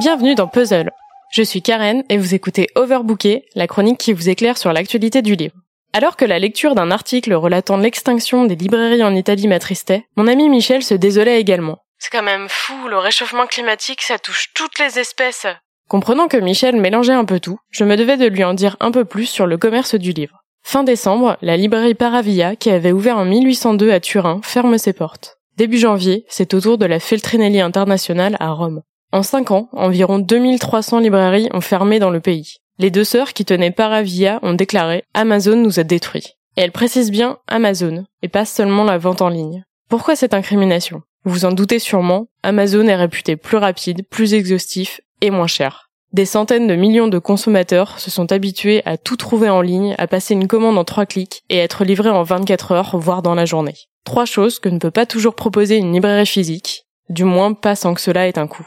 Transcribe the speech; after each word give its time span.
Bienvenue 0.00 0.34
dans 0.34 0.48
Puzzle. 0.48 0.90
Je 1.30 1.44
suis 1.44 1.62
Karen 1.62 2.02
et 2.08 2.18
vous 2.18 2.34
écoutez 2.34 2.66
Overbooké, 2.74 3.44
la 3.54 3.68
chronique 3.68 3.98
qui 3.98 4.12
vous 4.12 4.28
éclaire 4.28 4.58
sur 4.58 4.72
l'actualité 4.72 5.22
du 5.22 5.36
livre. 5.36 5.54
Alors 5.92 6.16
que 6.16 6.24
la 6.24 6.40
lecture 6.40 6.74
d'un 6.74 6.90
article 6.90 7.32
relatant 7.32 7.76
l'extinction 7.76 8.44
des 8.44 8.56
librairies 8.56 9.04
en 9.04 9.14
Italie 9.14 9.46
m'attristait, 9.46 10.04
mon 10.16 10.26
ami 10.26 10.48
Michel 10.48 10.82
se 10.82 10.94
désolait 10.94 11.40
également. 11.40 11.78
C'est 12.00 12.10
quand 12.10 12.24
même 12.24 12.48
fou, 12.48 12.88
le 12.88 12.98
réchauffement 12.98 13.46
climatique, 13.46 14.02
ça 14.02 14.18
touche 14.18 14.48
toutes 14.52 14.80
les 14.80 14.98
espèces. 14.98 15.46
Comprenant 15.88 16.26
que 16.26 16.38
Michel 16.38 16.74
mélangeait 16.74 17.12
un 17.12 17.24
peu 17.24 17.38
tout, 17.38 17.60
je 17.70 17.84
me 17.84 17.96
devais 17.96 18.16
de 18.16 18.26
lui 18.26 18.42
en 18.42 18.54
dire 18.54 18.76
un 18.80 18.90
peu 18.90 19.04
plus 19.04 19.26
sur 19.26 19.46
le 19.46 19.58
commerce 19.58 19.94
du 19.94 20.10
livre. 20.10 20.42
Fin 20.64 20.82
décembre, 20.82 21.36
la 21.40 21.56
librairie 21.56 21.94
Paravia, 21.94 22.56
qui 22.56 22.70
avait 22.70 22.90
ouvert 22.90 23.18
en 23.18 23.26
1802 23.26 23.92
à 23.92 24.00
Turin, 24.00 24.40
ferme 24.42 24.76
ses 24.76 24.92
portes. 24.92 25.36
Début 25.56 25.78
janvier, 25.78 26.24
c'est 26.28 26.52
au 26.52 26.60
tour 26.60 26.78
de 26.78 26.86
la 26.86 26.98
Feltrinelli 26.98 27.60
Internationale 27.60 28.36
à 28.40 28.50
Rome. 28.50 28.82
En 29.14 29.22
cinq 29.22 29.52
ans, 29.52 29.68
environ 29.70 30.18
2300 30.18 30.98
librairies 30.98 31.48
ont 31.52 31.60
fermé 31.60 32.00
dans 32.00 32.10
le 32.10 32.18
pays. 32.18 32.56
Les 32.80 32.90
deux 32.90 33.04
sœurs 33.04 33.32
qui 33.32 33.44
tenaient 33.44 33.70
Paravia 33.70 34.40
ont 34.42 34.54
déclaré 34.54 35.04
Amazon 35.14 35.54
nous 35.54 35.78
a 35.78 35.84
détruits. 35.84 36.34
Et 36.56 36.62
elles 36.62 36.72
précisent 36.72 37.12
bien 37.12 37.38
Amazon, 37.46 38.06
et 38.22 38.28
pas 38.28 38.44
seulement 38.44 38.82
la 38.82 38.98
vente 38.98 39.22
en 39.22 39.28
ligne. 39.28 39.62
Pourquoi 39.88 40.16
cette 40.16 40.34
incrimination? 40.34 41.02
Vous 41.24 41.30
vous 41.30 41.44
en 41.44 41.52
doutez 41.52 41.78
sûrement, 41.78 42.26
Amazon 42.42 42.88
est 42.88 42.96
réputé 42.96 43.36
plus 43.36 43.56
rapide, 43.56 44.04
plus 44.10 44.34
exhaustif 44.34 45.00
et 45.20 45.30
moins 45.30 45.46
cher. 45.46 45.90
Des 46.12 46.26
centaines 46.26 46.66
de 46.66 46.74
millions 46.74 47.06
de 47.06 47.20
consommateurs 47.20 48.00
se 48.00 48.10
sont 48.10 48.32
habitués 48.32 48.82
à 48.84 48.96
tout 48.96 49.16
trouver 49.16 49.48
en 49.48 49.60
ligne, 49.60 49.94
à 49.96 50.08
passer 50.08 50.34
une 50.34 50.48
commande 50.48 50.76
en 50.76 50.82
trois 50.82 51.06
clics 51.06 51.44
et 51.50 51.58
être 51.58 51.84
livrés 51.84 52.10
en 52.10 52.24
24 52.24 52.72
heures, 52.72 52.96
voire 52.98 53.22
dans 53.22 53.36
la 53.36 53.44
journée. 53.44 53.76
Trois 54.04 54.24
choses 54.24 54.58
que 54.58 54.68
ne 54.68 54.80
peut 54.80 54.90
pas 54.90 55.06
toujours 55.06 55.36
proposer 55.36 55.76
une 55.76 55.92
librairie 55.92 56.26
physique, 56.26 56.86
du 57.10 57.22
moins 57.22 57.52
pas 57.52 57.76
sans 57.76 57.94
que 57.94 58.00
cela 58.00 58.26
ait 58.26 58.40
un 58.40 58.48
coût. 58.48 58.66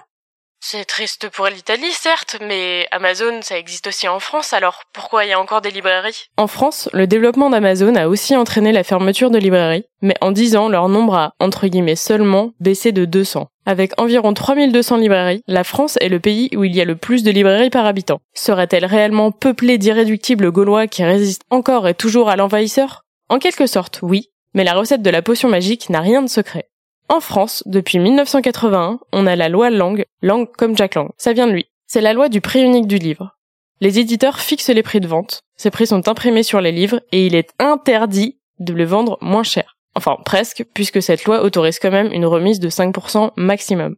C'est 0.69 0.83
triste 0.83 1.29
pour 1.29 1.47
l'Italie, 1.47 1.91
certes, 1.91 2.37
mais 2.41 2.87
Amazon, 2.91 3.41
ça 3.41 3.57
existe 3.57 3.87
aussi 3.87 4.07
en 4.09 4.19
France, 4.19 4.51
alors 4.51 4.81
pourquoi 4.91 5.23
il 5.23 5.29
y 5.29 5.33
a 5.33 5.39
encore 5.39 5.61
des 5.61 5.71
librairies? 5.71 6.25
En 6.35 6.47
France, 6.47 6.89
le 6.91 7.07
développement 7.07 7.49
d'Amazon 7.49 7.95
a 7.95 8.07
aussi 8.07 8.35
entraîné 8.35 8.73
la 8.73 8.83
fermeture 8.83 9.31
de 9.31 9.37
librairies, 9.37 9.85
mais 10.01 10.15
en 10.19 10.31
10 10.31 10.57
ans, 10.57 10.67
leur 10.67 10.89
nombre 10.89 11.15
a, 11.15 11.33
entre 11.39 11.67
guillemets 11.67 11.95
seulement, 11.95 12.51
baissé 12.59 12.91
de 12.91 13.05
200. 13.05 13.47
Avec 13.65 13.93
environ 13.97 14.33
3200 14.33 14.97
librairies, 14.97 15.41
la 15.47 15.63
France 15.63 15.97
est 16.01 16.09
le 16.09 16.19
pays 16.19 16.49
où 16.53 16.65
il 16.65 16.75
y 16.75 16.81
a 16.81 16.85
le 16.85 16.97
plus 16.97 17.23
de 17.23 17.31
librairies 17.31 17.69
par 17.69 17.85
habitant. 17.85 18.19
Serait-elle 18.33 18.85
réellement 18.85 19.31
peuplée 19.31 19.77
d'irréductibles 19.77 20.51
Gaulois 20.51 20.87
qui 20.87 21.05
résistent 21.05 21.45
encore 21.49 21.87
et 21.87 21.93
toujours 21.93 22.29
à 22.29 22.35
l'envahisseur? 22.35 23.03
En 23.29 23.39
quelque 23.39 23.67
sorte, 23.67 23.99
oui, 24.01 24.31
mais 24.53 24.65
la 24.65 24.73
recette 24.73 25.01
de 25.01 25.09
la 25.09 25.21
potion 25.21 25.47
magique 25.47 25.89
n'a 25.89 26.01
rien 26.01 26.21
de 26.21 26.29
secret. 26.29 26.67
En 27.09 27.21
France, 27.21 27.63
depuis 27.65 27.99
1981, 27.99 28.99
on 29.13 29.27
a 29.27 29.35
la 29.35 29.47
loi 29.47 29.69
Lang, 29.69 30.03
Lang 30.21 30.47
comme 30.57 30.75
Jack 30.75 30.95
Lang. 30.95 31.09
Ça 31.17 31.33
vient 31.33 31.47
de 31.47 31.53
lui. 31.53 31.67
C'est 31.87 32.01
la 32.01 32.13
loi 32.13 32.27
du 32.27 32.41
prix 32.41 32.61
unique 32.61 32.87
du 32.87 32.97
livre. 32.97 33.37
Les 33.79 33.99
éditeurs 33.99 34.39
fixent 34.39 34.69
les 34.69 34.83
prix 34.83 34.99
de 34.99 35.07
vente. 35.07 35.43
Ces 35.55 35.71
prix 35.71 35.87
sont 35.87 36.07
imprimés 36.09 36.43
sur 36.43 36.59
les 36.59 36.71
livres 36.71 37.01
et 37.11 37.25
il 37.25 37.35
est 37.35 37.49
interdit 37.59 38.39
de 38.59 38.73
les 38.73 38.85
vendre 38.85 39.17
moins 39.21 39.43
cher. 39.43 39.77
Enfin, 39.95 40.17
presque, 40.25 40.65
puisque 40.73 41.01
cette 41.01 41.23
loi 41.25 41.43
autorise 41.43 41.79
quand 41.79 41.91
même 41.91 42.11
une 42.11 42.25
remise 42.25 42.59
de 42.59 42.69
5% 42.69 43.31
maximum. 43.37 43.95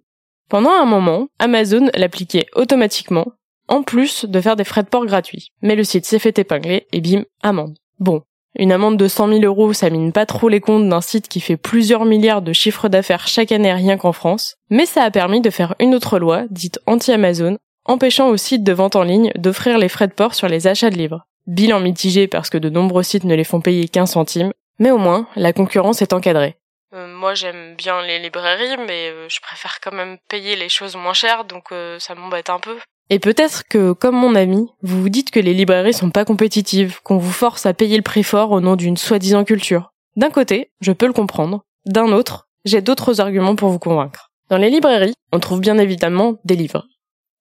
Pendant 0.50 0.72
un 0.72 0.86
moment, 0.86 1.28
Amazon 1.40 1.90
l'appliquait 1.94 2.48
automatiquement, 2.56 3.28
en 3.68 3.84
plus 3.84 4.26
de 4.26 4.42
faire 4.42 4.56
des 4.56 4.64
frais 4.64 4.84
de 4.84 4.90
port 4.90 5.06
gratuits. 5.06 5.52
Mais 5.62 5.76
le 5.76 5.84
site 5.84 6.06
s'est 6.06 6.20
fait 6.20 6.38
épingler 6.40 6.88
et 6.92 7.02
bim, 7.02 7.23
amende. 7.42 7.78
Bon, 8.00 8.22
une 8.58 8.72
amende 8.72 8.97
de 8.97 9.08
100 9.08 9.28
000 9.28 9.42
euros, 9.44 9.73
ça 9.73 9.89
mine 9.89 10.11
pas 10.11 10.25
trop 10.25 10.49
les 10.49 10.60
comptes 10.60 10.89
d'un 10.89 11.02
site 11.02 11.27
qui 11.27 11.39
fait 11.39 11.58
plusieurs 11.58 12.05
milliards 12.05 12.42
de 12.42 12.54
chiffres 12.54 12.89
d'affaires 12.89 13.27
chaque 13.27 13.52
année 13.52 13.73
rien 13.73 13.98
qu'en 13.98 14.11
France, 14.11 14.55
mais 14.70 14.86
ça 14.86 15.04
a 15.04 15.11
permis 15.11 15.42
de 15.42 15.49
faire 15.49 15.76
une 15.80 15.93
autre 15.93 16.20
loi, 16.20 16.43
dite 16.49 16.80
anti-Amazon, 16.88 17.58
empêchant 17.86 18.30
aux 18.30 18.38
sites 18.38 18.64
de 18.64 18.73
vente 18.73 18.95
en 18.95 19.04
ligne 19.04 19.32
d'offrir 19.36 19.77
les 19.77 19.89
frais 19.89 20.08
de 20.08 20.14
port 20.14 20.33
sur 20.33 20.48
les 20.48 20.67
achats 20.67 20.89
de 20.89 20.98
livres. 20.98 21.26
Bilan 21.48 21.80
mitigé 21.80 22.27
parce 22.27 22.49
que 22.49 22.58
de 22.58 22.70
nombreux 22.70 23.04
sites 23.04 23.23
ne 23.23 23.36
les 23.36 23.43
font 23.43 23.61
payer 23.61 23.88
qu'un 23.88 24.05
centime, 24.05 24.52
mais 24.80 24.92
au 24.92 24.98
moins, 24.98 25.27
la 25.36 25.54
concurrence 25.54 26.02
est 26.02 26.14
encadrée. 26.14 26.55
Euh, 26.93 27.08
moi 27.08 27.36
j'aime 27.36 27.76
bien 27.76 28.02
les 28.02 28.20
librairies, 28.20 28.77
mais 28.77 29.09
euh, 29.09 29.30
je 29.30 29.39
préfère 29.42 29.80
quand 29.80 29.92
même 29.92 30.17
payer 30.27 30.55
les 30.55 30.70
choses 30.70 30.95
moins 30.95 31.14
chères, 31.14 31.45
donc 31.45 31.71
euh, 31.71 31.99
ça 31.99 32.15
m'embête 32.15 32.49
un 32.49 32.59
peu. 32.59 32.77
Et 33.11 33.20
peut-être 33.20 33.64
que, 33.67 33.93
comme 33.93 34.15
mon 34.15 34.36
ami, 34.36 34.67
vous 34.83 35.02
vous 35.02 35.09
dites 35.09 35.31
que 35.31 35.39
les 35.39 35.53
librairies 35.53 35.93
sont 35.93 36.11
pas 36.11 36.25
compétitives, 36.25 36.99
qu'on 37.03 37.17
vous 37.17 37.31
force 37.31 37.65
à 37.65 37.73
payer 37.73 37.97
le 37.97 38.03
prix 38.03 38.23
fort 38.23 38.52
au 38.52 38.61
nom 38.61 38.75
d'une 38.75 38.97
soi-disant 38.97 39.43
culture. 39.43 39.92
D'un 40.15 40.30
côté, 40.30 40.71
je 40.81 40.92
peux 40.92 41.08
le 41.08 41.14
comprendre. 41.14 41.64
D'un 41.86 42.11
autre, 42.11 42.47
j'ai 42.65 42.81
d'autres 42.81 43.20
arguments 43.20 43.55
pour 43.55 43.70
vous 43.70 43.80
convaincre. 43.80 44.30
Dans 44.49 44.58
les 44.58 44.70
librairies, 44.70 45.14
on 45.31 45.39
trouve 45.39 45.59
bien 45.59 45.77
évidemment 45.80 46.36
des 46.43 46.55
livres. 46.55 46.86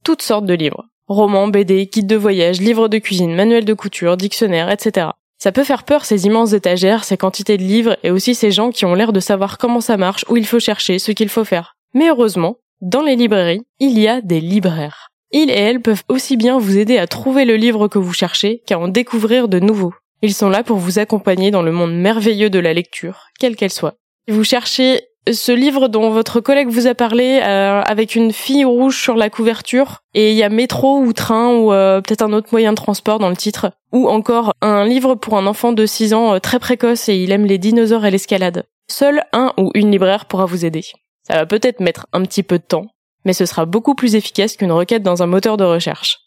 Toutes 0.04 0.22
sortes 0.22 0.46
de 0.46 0.54
livres. 0.54 0.86
Romans, 1.06 1.48
BD, 1.48 1.86
kits 1.86 2.02
de 2.02 2.16
voyage, 2.16 2.60
livres 2.60 2.88
de 2.88 2.98
cuisine, 2.98 3.34
manuels 3.34 3.64
de 3.64 3.74
couture, 3.74 4.16
dictionnaires, 4.16 4.70
etc. 4.70 5.08
Ça 5.38 5.52
peut 5.52 5.64
faire 5.64 5.84
peur 5.84 6.04
ces 6.04 6.26
immenses 6.26 6.52
étagères, 6.52 7.04
ces 7.04 7.16
quantités 7.16 7.56
de 7.56 7.62
livres 7.62 7.96
et 8.02 8.10
aussi 8.10 8.34
ces 8.34 8.50
gens 8.50 8.70
qui 8.70 8.84
ont 8.84 8.94
l'air 8.94 9.12
de 9.12 9.20
savoir 9.20 9.58
comment 9.58 9.80
ça 9.80 9.96
marche, 9.96 10.24
où 10.28 10.36
il 10.36 10.46
faut 10.46 10.60
chercher, 10.60 10.98
ce 10.98 11.12
qu'il 11.12 11.28
faut 11.28 11.44
faire. 11.44 11.76
Mais 11.94 12.08
heureusement, 12.08 12.56
dans 12.80 13.02
les 13.02 13.16
librairies, 13.16 13.62
il 13.80 13.98
y 13.98 14.08
a 14.08 14.20
des 14.20 14.40
libraires. 14.40 15.07
Ils 15.30 15.50
et 15.50 15.58
elles 15.58 15.82
peuvent 15.82 16.04
aussi 16.08 16.36
bien 16.36 16.58
vous 16.58 16.78
aider 16.78 16.98
à 16.98 17.06
trouver 17.06 17.44
le 17.44 17.56
livre 17.56 17.88
que 17.88 17.98
vous 17.98 18.12
cherchez 18.12 18.62
qu'à 18.66 18.78
en 18.78 18.88
découvrir 18.88 19.48
de 19.48 19.58
nouveaux. 19.58 19.94
Ils 20.22 20.34
sont 20.34 20.48
là 20.48 20.62
pour 20.62 20.78
vous 20.78 20.98
accompagner 20.98 21.50
dans 21.50 21.62
le 21.62 21.72
monde 21.72 21.94
merveilleux 21.94 22.50
de 22.50 22.58
la 22.58 22.74
lecture, 22.74 23.26
quelle 23.38 23.56
qu'elle 23.56 23.72
soit. 23.72 23.94
Vous 24.28 24.44
cherchez 24.44 25.02
ce 25.32 25.52
livre 25.52 25.88
dont 25.88 26.10
votre 26.10 26.40
collègue 26.40 26.68
vous 26.68 26.86
a 26.86 26.94
parlé 26.94 27.40
euh, 27.42 27.82
avec 27.82 28.14
une 28.14 28.32
fille 28.32 28.64
rouge 28.64 29.00
sur 29.00 29.14
la 29.14 29.30
couverture 29.30 29.98
et 30.14 30.32
il 30.32 30.36
y 30.36 30.42
a 30.42 30.48
métro 30.48 30.98
ou 30.98 31.12
train 31.12 31.54
ou 31.54 31.72
euh, 31.72 32.00
peut-être 32.00 32.22
un 32.22 32.32
autre 32.32 32.48
moyen 32.52 32.72
de 32.72 32.76
transport 32.76 33.18
dans 33.18 33.28
le 33.28 33.36
titre 33.36 33.72
ou 33.92 34.08
encore 34.08 34.52
un 34.60 34.84
livre 34.84 35.14
pour 35.14 35.36
un 35.36 35.46
enfant 35.46 35.72
de 35.72 35.86
6 35.86 36.14
ans 36.14 36.34
euh, 36.34 36.38
très 36.38 36.58
précoce 36.58 37.08
et 37.08 37.16
il 37.16 37.32
aime 37.32 37.44
les 37.44 37.58
dinosaures 37.58 38.06
et 38.06 38.10
l'escalade. 38.10 38.64
Seul 38.90 39.22
un 39.32 39.52
ou 39.58 39.70
une 39.74 39.90
libraire 39.90 40.24
pourra 40.24 40.46
vous 40.46 40.64
aider. 40.64 40.84
Ça 41.26 41.34
va 41.34 41.46
peut-être 41.46 41.80
mettre 41.80 42.06
un 42.12 42.22
petit 42.22 42.42
peu 42.42 42.58
de 42.58 42.64
temps, 42.64 42.86
mais 43.28 43.34
ce 43.34 43.44
sera 43.44 43.66
beaucoup 43.66 43.94
plus 43.94 44.14
efficace 44.14 44.56
qu'une 44.56 44.72
requête 44.72 45.02
dans 45.02 45.22
un 45.22 45.26
moteur 45.26 45.58
de 45.58 45.64
recherche. 45.64 46.20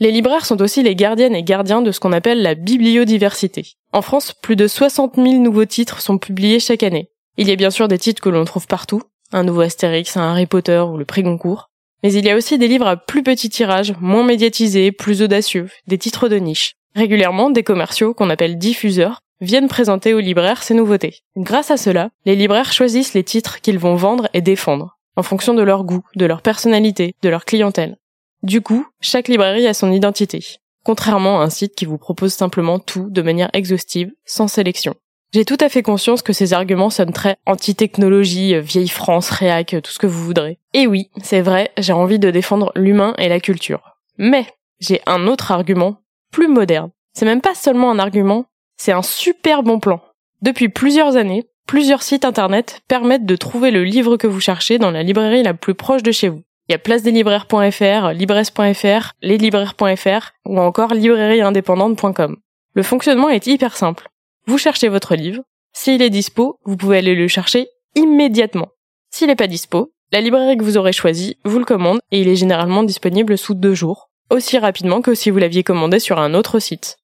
Les 0.00 0.10
libraires 0.10 0.46
sont 0.46 0.62
aussi 0.62 0.82
les 0.82 0.96
gardiennes 0.96 1.34
et 1.34 1.42
gardiens 1.42 1.82
de 1.82 1.92
ce 1.92 2.00
qu'on 2.00 2.12
appelle 2.12 2.40
la 2.40 2.54
bibliodiversité. 2.54 3.74
En 3.92 4.00
France, 4.00 4.32
plus 4.32 4.56
de 4.56 4.66
60 4.66 5.16
000 5.16 5.34
nouveaux 5.34 5.66
titres 5.66 6.00
sont 6.00 6.16
publiés 6.16 6.58
chaque 6.58 6.82
année. 6.82 7.10
Il 7.36 7.46
y 7.46 7.52
a 7.52 7.56
bien 7.56 7.68
sûr 7.68 7.88
des 7.88 7.98
titres 7.98 8.22
que 8.22 8.30
l'on 8.30 8.46
trouve 8.46 8.66
partout, 8.66 9.02
un 9.34 9.44
nouveau 9.44 9.60
Astérix, 9.60 10.16
un 10.16 10.22
Harry 10.22 10.46
Potter 10.46 10.78
ou 10.78 10.96
le 10.96 11.04
prix 11.04 11.22
Goncourt, 11.22 11.68
mais 12.02 12.10
il 12.14 12.24
y 12.24 12.30
a 12.30 12.36
aussi 12.36 12.56
des 12.56 12.68
livres 12.68 12.86
à 12.86 12.96
plus 12.96 13.22
petit 13.22 13.50
tirage, 13.50 13.92
moins 14.00 14.24
médiatisés, 14.24 14.92
plus 14.92 15.20
audacieux, 15.20 15.68
des 15.86 15.98
titres 15.98 16.30
de 16.30 16.36
niche. 16.36 16.72
Régulièrement, 16.94 17.50
des 17.50 17.64
commerciaux, 17.64 18.14
qu'on 18.14 18.30
appelle 18.30 18.56
diffuseurs, 18.56 19.20
viennent 19.42 19.68
présenter 19.68 20.14
aux 20.14 20.20
libraires 20.20 20.62
ces 20.62 20.72
nouveautés. 20.72 21.18
Grâce 21.36 21.70
à 21.70 21.76
cela, 21.76 22.08
les 22.24 22.34
libraires 22.34 22.72
choisissent 22.72 23.12
les 23.12 23.24
titres 23.24 23.60
qu'ils 23.60 23.78
vont 23.78 23.96
vendre 23.96 24.30
et 24.32 24.40
défendre 24.40 24.95
en 25.16 25.22
fonction 25.22 25.54
de 25.54 25.62
leur 25.62 25.84
goût, 25.84 26.04
de 26.14 26.26
leur 26.26 26.42
personnalité, 26.42 27.14
de 27.22 27.28
leur 27.28 27.44
clientèle. 27.44 27.96
Du 28.42 28.60
coup, 28.60 28.86
chaque 29.00 29.28
librairie 29.28 29.66
a 29.66 29.74
son 29.74 29.90
identité, 29.90 30.58
contrairement 30.84 31.40
à 31.40 31.44
un 31.44 31.50
site 31.50 31.74
qui 31.74 31.86
vous 31.86 31.98
propose 31.98 32.32
simplement 32.32 32.78
tout 32.78 33.08
de 33.10 33.22
manière 33.22 33.50
exhaustive, 33.54 34.12
sans 34.24 34.46
sélection. 34.48 34.94
J'ai 35.32 35.44
tout 35.44 35.58
à 35.60 35.68
fait 35.68 35.82
conscience 35.82 36.22
que 36.22 36.32
ces 36.32 36.52
arguments 36.52 36.90
sonnent 36.90 37.12
très 37.12 37.36
anti-technologie, 37.46 38.58
vieille 38.60 38.88
France, 38.88 39.30
réac, 39.30 39.76
tout 39.82 39.90
ce 39.90 39.98
que 39.98 40.06
vous 40.06 40.22
voudrez. 40.22 40.58
Et 40.72 40.86
oui, 40.86 41.10
c'est 41.22 41.40
vrai, 41.40 41.72
j'ai 41.78 41.92
envie 41.92 42.18
de 42.18 42.30
défendre 42.30 42.72
l'humain 42.76 43.14
et 43.18 43.28
la 43.28 43.40
culture. 43.40 43.96
Mais, 44.18 44.46
j'ai 44.78 45.02
un 45.06 45.26
autre 45.26 45.50
argument, 45.50 46.00
plus 46.30 46.48
moderne. 46.48 46.90
C'est 47.12 47.24
même 47.24 47.40
pas 47.40 47.54
seulement 47.54 47.90
un 47.90 47.98
argument, 47.98 48.46
c'est 48.76 48.92
un 48.92 49.02
super 49.02 49.62
bon 49.62 49.80
plan. 49.80 50.00
Depuis 50.42 50.68
plusieurs 50.68 51.16
années, 51.16 51.48
Plusieurs 51.66 52.04
sites 52.04 52.24
internet 52.24 52.82
permettent 52.86 53.26
de 53.26 53.34
trouver 53.34 53.72
le 53.72 53.82
livre 53.82 54.16
que 54.16 54.28
vous 54.28 54.40
cherchez 54.40 54.78
dans 54.78 54.92
la 54.92 55.02
librairie 55.02 55.42
la 55.42 55.52
plus 55.52 55.74
proche 55.74 56.04
de 56.04 56.12
chez 56.12 56.28
vous. 56.28 56.42
Il 56.68 56.72
y 56.72 56.74
a 56.76 56.78
placedeslibraires.fr, 56.78 58.12
libresse.fr, 58.12 59.12
leslibraires.fr 59.22 60.32
ou 60.44 60.60
encore 60.60 60.94
librairieindépendante.com. 60.94 62.36
Le 62.74 62.82
fonctionnement 62.84 63.30
est 63.30 63.48
hyper 63.48 63.76
simple. 63.76 64.08
Vous 64.46 64.58
cherchez 64.58 64.88
votre 64.88 65.16
livre. 65.16 65.42
S'il 65.72 66.02
est 66.02 66.10
dispo, 66.10 66.60
vous 66.64 66.76
pouvez 66.76 66.98
aller 66.98 67.16
le 67.16 67.26
chercher 67.26 67.66
immédiatement. 67.96 68.68
S'il 69.10 69.26
n'est 69.26 69.34
pas 69.34 69.48
dispo, 69.48 69.92
la 70.12 70.20
librairie 70.20 70.56
que 70.56 70.64
vous 70.64 70.76
aurez 70.76 70.92
choisie 70.92 71.36
vous 71.44 71.58
le 71.58 71.64
commande 71.64 71.98
et 72.12 72.20
il 72.20 72.28
est 72.28 72.36
généralement 72.36 72.84
disponible 72.84 73.36
sous 73.36 73.54
deux 73.54 73.74
jours, 73.74 74.08
aussi 74.30 74.56
rapidement 74.56 75.00
que 75.00 75.14
si 75.14 75.30
vous 75.30 75.38
l'aviez 75.38 75.64
commandé 75.64 75.98
sur 75.98 76.20
un 76.20 76.34
autre 76.34 76.60
site. 76.60 76.96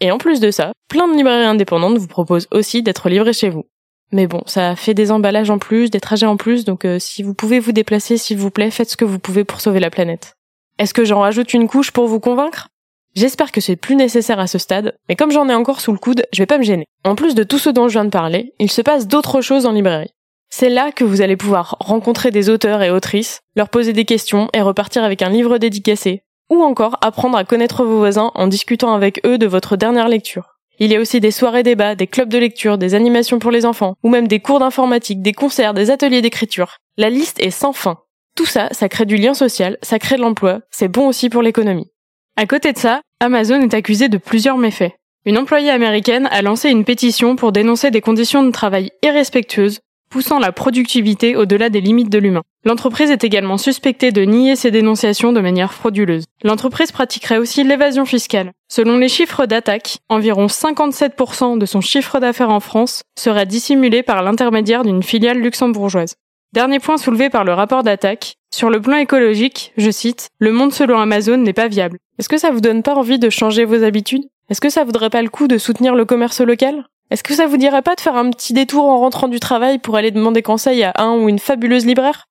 Et 0.00 0.12
en 0.12 0.18
plus 0.18 0.38
de 0.38 0.52
ça, 0.52 0.72
plein 0.88 1.08
de 1.08 1.16
librairies 1.16 1.46
indépendantes 1.46 1.98
vous 1.98 2.06
proposent 2.06 2.48
aussi 2.52 2.82
d'être 2.82 3.08
livrées 3.08 3.32
chez 3.32 3.48
vous. 3.48 3.64
Mais 4.12 4.26
bon, 4.26 4.42
ça 4.46 4.76
fait 4.76 4.94
des 4.94 5.10
emballages 5.10 5.50
en 5.50 5.58
plus, 5.58 5.90
des 5.90 6.00
trajets 6.00 6.26
en 6.26 6.36
plus, 6.36 6.64
donc 6.64 6.84
euh, 6.84 6.98
si 6.98 7.22
vous 7.22 7.34
pouvez 7.34 7.58
vous 7.58 7.72
déplacer, 7.72 8.16
s'il 8.16 8.38
vous 8.38 8.50
plaît, 8.50 8.70
faites 8.70 8.90
ce 8.90 8.96
que 8.96 9.04
vous 9.04 9.18
pouvez 9.18 9.44
pour 9.44 9.60
sauver 9.60 9.80
la 9.80 9.90
planète. 9.90 10.36
Est-ce 10.78 10.94
que 10.94 11.04
j'en 11.04 11.20
rajoute 11.20 11.54
une 11.54 11.68
couche 11.68 11.90
pour 11.90 12.06
vous 12.06 12.20
convaincre? 12.20 12.68
J'espère 13.14 13.52
que 13.52 13.60
c'est 13.60 13.76
plus 13.76 13.94
nécessaire 13.94 14.40
à 14.40 14.48
ce 14.48 14.58
stade, 14.58 14.96
mais 15.08 15.14
comme 15.14 15.30
j'en 15.30 15.48
ai 15.48 15.54
encore 15.54 15.80
sous 15.80 15.92
le 15.92 15.98
coude, 15.98 16.24
je 16.32 16.42
vais 16.42 16.46
pas 16.46 16.58
me 16.58 16.64
gêner. 16.64 16.86
En 17.04 17.14
plus 17.14 17.36
de 17.36 17.44
tout 17.44 17.58
ce 17.58 17.70
dont 17.70 17.86
je 17.86 17.92
viens 17.92 18.04
de 18.04 18.10
parler, 18.10 18.54
il 18.58 18.70
se 18.70 18.82
passe 18.82 19.06
d'autres 19.06 19.40
choses 19.40 19.66
en 19.66 19.72
librairie. 19.72 20.10
C'est 20.50 20.68
là 20.68 20.90
que 20.90 21.04
vous 21.04 21.20
allez 21.20 21.36
pouvoir 21.36 21.76
rencontrer 21.80 22.30
des 22.30 22.50
auteurs 22.50 22.82
et 22.82 22.90
autrices, 22.90 23.40
leur 23.56 23.68
poser 23.68 23.92
des 23.92 24.04
questions 24.04 24.48
et 24.52 24.62
repartir 24.62 25.04
avec 25.04 25.22
un 25.22 25.28
livre 25.28 25.58
dédicacé, 25.58 26.22
ou 26.50 26.62
encore 26.62 26.98
apprendre 27.02 27.36
à 27.36 27.44
connaître 27.44 27.84
vos 27.84 27.98
voisins 27.98 28.32
en 28.34 28.46
discutant 28.46 28.94
avec 28.94 29.20
eux 29.24 29.38
de 29.38 29.46
votre 29.46 29.76
dernière 29.76 30.08
lecture. 30.08 30.53
Il 30.80 30.90
y 30.90 30.96
a 30.96 31.00
aussi 31.00 31.20
des 31.20 31.30
soirées 31.30 31.62
débats, 31.62 31.94
des 31.94 32.08
clubs 32.08 32.28
de 32.28 32.38
lecture, 32.38 32.78
des 32.78 32.94
animations 32.94 33.38
pour 33.38 33.52
les 33.52 33.64
enfants, 33.64 33.94
ou 34.02 34.08
même 34.08 34.26
des 34.26 34.40
cours 34.40 34.58
d'informatique, 34.58 35.22
des 35.22 35.32
concerts, 35.32 35.72
des 35.72 35.90
ateliers 35.90 36.22
d'écriture. 36.22 36.78
La 36.96 37.10
liste 37.10 37.40
est 37.40 37.50
sans 37.50 37.72
fin. 37.72 37.98
Tout 38.36 38.46
ça, 38.46 38.68
ça 38.72 38.88
crée 38.88 39.06
du 39.06 39.16
lien 39.16 39.34
social, 39.34 39.78
ça 39.82 40.00
crée 40.00 40.16
de 40.16 40.22
l'emploi, 40.22 40.60
c'est 40.70 40.88
bon 40.88 41.06
aussi 41.06 41.28
pour 41.28 41.42
l'économie. 41.42 41.92
À 42.36 42.46
côté 42.46 42.72
de 42.72 42.78
ça, 42.78 43.02
Amazon 43.20 43.60
est 43.62 43.74
accusé 43.74 44.08
de 44.08 44.18
plusieurs 44.18 44.58
méfaits. 44.58 44.92
Une 45.24 45.38
employée 45.38 45.70
américaine 45.70 46.28
a 46.32 46.42
lancé 46.42 46.68
une 46.70 46.84
pétition 46.84 47.36
pour 47.36 47.52
dénoncer 47.52 47.92
des 47.92 48.00
conditions 48.00 48.42
de 48.42 48.50
travail 48.50 48.90
irrespectueuses, 49.02 49.78
poussant 50.10 50.40
la 50.40 50.50
productivité 50.50 51.36
au-delà 51.36 51.70
des 51.70 51.80
limites 51.80 52.10
de 52.10 52.18
l'humain. 52.18 52.42
L'entreprise 52.66 53.10
est 53.10 53.24
également 53.24 53.58
suspectée 53.58 54.10
de 54.10 54.22
nier 54.22 54.56
ces 54.56 54.70
dénonciations 54.70 55.32
de 55.32 55.40
manière 55.40 55.74
frauduleuse. 55.74 56.24
L'entreprise 56.42 56.92
pratiquerait 56.92 57.36
aussi 57.36 57.62
l'évasion 57.62 58.06
fiscale. 58.06 58.52
Selon 58.68 58.96
les 58.96 59.10
chiffres 59.10 59.44
d'attaque, 59.44 59.98
environ 60.08 60.46
57% 60.46 61.58
de 61.58 61.66
son 61.66 61.82
chiffre 61.82 62.20
d'affaires 62.20 62.48
en 62.48 62.60
France 62.60 63.02
serait 63.18 63.44
dissimulé 63.44 64.02
par 64.02 64.22
l'intermédiaire 64.22 64.82
d'une 64.82 65.02
filiale 65.02 65.40
luxembourgeoise. 65.40 66.14
Dernier 66.54 66.78
point 66.78 66.96
soulevé 66.96 67.28
par 67.28 67.44
le 67.44 67.52
rapport 67.52 67.82
d'attaque, 67.82 68.36
sur 68.50 68.70
le 68.70 68.80
plan 68.80 68.96
écologique, 68.96 69.72
je 69.76 69.90
cite, 69.90 70.28
Le 70.38 70.52
monde 70.52 70.72
selon 70.72 70.98
Amazon 70.98 71.36
n'est 71.36 71.52
pas 71.52 71.68
viable. 71.68 71.98
Est-ce 72.18 72.28
que 72.28 72.38
ça 72.38 72.50
vous 72.50 72.60
donne 72.60 72.82
pas 72.82 72.94
envie 72.94 73.18
de 73.18 73.28
changer 73.28 73.64
vos 73.64 73.82
habitudes? 73.82 74.24
Est-ce 74.48 74.60
que 74.60 74.70
ça 74.70 74.84
voudrait 74.84 75.10
pas 75.10 75.22
le 75.22 75.28
coup 75.28 75.48
de 75.48 75.58
soutenir 75.58 75.94
le 75.94 76.04
commerce 76.04 76.40
local? 76.40 76.86
Est-ce 77.10 77.24
que 77.24 77.34
ça 77.34 77.46
vous 77.46 77.56
dirait 77.58 77.82
pas 77.82 77.94
de 77.94 78.00
faire 78.00 78.16
un 78.16 78.30
petit 78.30 78.54
détour 78.54 78.84
en 78.86 79.00
rentrant 79.00 79.28
du 79.28 79.40
travail 79.40 79.78
pour 79.78 79.96
aller 79.96 80.12
demander 80.12 80.40
conseil 80.40 80.82
à 80.84 80.92
un 80.96 81.16
ou 81.16 81.28
une 81.28 81.38
fabuleuse 81.38 81.84
libraire? 81.84 82.26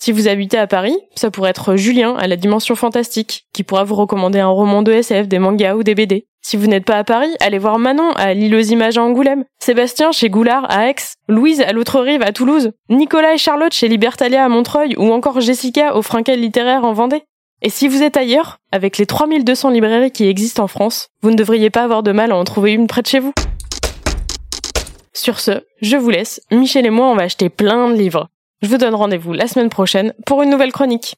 Si 0.00 0.12
vous 0.12 0.28
habitez 0.28 0.56
à 0.56 0.68
Paris, 0.68 0.96
ça 1.16 1.32
pourrait 1.32 1.50
être 1.50 1.74
Julien 1.74 2.14
à 2.16 2.28
la 2.28 2.36
dimension 2.36 2.76
fantastique, 2.76 3.46
qui 3.52 3.64
pourra 3.64 3.82
vous 3.82 3.96
recommander 3.96 4.38
un 4.38 4.48
roman 4.48 4.82
de 4.82 4.92
SF, 4.92 5.26
des 5.26 5.40
mangas 5.40 5.74
ou 5.74 5.82
des 5.82 5.96
BD. 5.96 6.26
Si 6.40 6.56
vous 6.56 6.68
n'êtes 6.68 6.84
pas 6.84 6.98
à 6.98 7.04
Paris, 7.04 7.34
allez 7.40 7.58
voir 7.58 7.80
Manon 7.80 8.12
à 8.12 8.32
l'île 8.32 8.54
aux 8.54 8.60
images 8.60 8.96
à 8.96 9.02
Angoulême, 9.02 9.44
Sébastien 9.58 10.12
chez 10.12 10.30
Goulard 10.30 10.70
à 10.70 10.88
Aix, 10.88 10.94
Louise 11.26 11.60
à 11.62 11.72
l'autre 11.72 12.00
rive 12.00 12.22
à 12.22 12.30
Toulouse, 12.30 12.70
Nicolas 12.88 13.34
et 13.34 13.38
Charlotte 13.38 13.74
chez 13.74 13.88
Libertalia 13.88 14.44
à 14.44 14.48
Montreuil 14.48 14.94
ou 14.96 15.12
encore 15.12 15.40
Jessica 15.40 15.96
au 15.96 16.02
Frinquel 16.02 16.40
littéraire 16.40 16.84
en 16.84 16.92
Vendée. 16.92 17.24
Et 17.60 17.70
si 17.70 17.88
vous 17.88 18.04
êtes 18.04 18.16
ailleurs, 18.16 18.58
avec 18.70 18.98
les 18.98 19.06
3200 19.06 19.70
librairies 19.70 20.12
qui 20.12 20.28
existent 20.28 20.62
en 20.62 20.68
France, 20.68 21.08
vous 21.22 21.30
ne 21.30 21.36
devriez 21.36 21.70
pas 21.70 21.82
avoir 21.82 22.04
de 22.04 22.12
mal 22.12 22.30
à 22.30 22.36
en 22.36 22.44
trouver 22.44 22.72
une 22.72 22.86
près 22.86 23.02
de 23.02 23.08
chez 23.08 23.18
vous. 23.18 23.32
Sur 25.12 25.40
ce, 25.40 25.64
je 25.82 25.96
vous 25.96 26.10
laisse. 26.10 26.40
Michel 26.52 26.86
et 26.86 26.90
moi, 26.90 27.08
on 27.08 27.16
va 27.16 27.24
acheter 27.24 27.48
plein 27.48 27.88
de 27.88 27.94
livres. 27.94 28.28
Je 28.60 28.68
vous 28.68 28.78
donne 28.78 28.96
rendez-vous 28.96 29.32
la 29.32 29.46
semaine 29.46 29.68
prochaine 29.68 30.14
pour 30.26 30.42
une 30.42 30.50
nouvelle 30.50 30.72
chronique. 30.72 31.14